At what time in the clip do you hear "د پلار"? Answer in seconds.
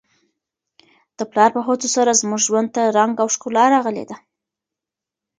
1.17-1.49